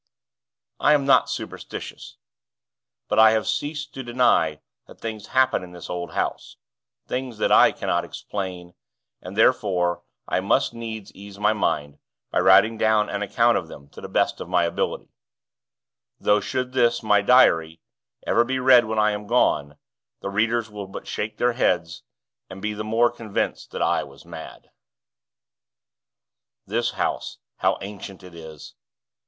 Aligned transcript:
I 0.79 0.93
am 0.95 1.05
not 1.05 1.29
superstitious; 1.29 2.17
but 3.07 3.19
I 3.19 3.33
have 3.33 3.47
ceased 3.47 3.93
to 3.93 4.01
deny 4.01 4.59
that 4.87 4.99
things 4.99 5.27
happen 5.27 5.61
in 5.63 5.73
this 5.73 5.91
old 5.91 6.13
house 6.13 6.55
things 7.05 7.37
that 7.37 7.51
I 7.51 7.71
cannot 7.71 8.03
explain; 8.03 8.73
and, 9.21 9.37
therefore, 9.37 10.01
I 10.27 10.39
must 10.39 10.73
needs 10.73 11.11
ease 11.13 11.37
my 11.37 11.53
mind, 11.53 11.99
by 12.31 12.39
writing 12.39 12.79
down 12.79 13.09
an 13.11 13.21
account 13.21 13.59
of 13.59 13.67
them, 13.67 13.89
to 13.89 14.01
the 14.01 14.09
best 14.09 14.41
of 14.41 14.49
my 14.49 14.63
ability; 14.63 15.11
though, 16.19 16.39
should 16.41 16.73
this, 16.73 17.03
my 17.03 17.21
diary, 17.21 17.79
ever 18.25 18.43
be 18.43 18.57
read 18.57 18.85
when 18.85 18.97
I 18.97 19.11
am 19.11 19.27
gone, 19.27 19.77
the 20.19 20.31
readers 20.31 20.67
will 20.67 20.87
but 20.87 21.05
shake 21.07 21.37
their 21.37 21.53
heads, 21.53 22.01
and 22.49 22.59
be 22.59 22.73
the 22.73 22.83
more 22.83 23.11
convinced 23.11 23.69
that 23.69 23.83
I 23.83 24.03
was 24.03 24.25
mad. 24.25 24.71
This 26.65 26.89
house, 26.93 27.37
how 27.57 27.77
ancient 27.81 28.23
it 28.23 28.33
is! 28.33 28.73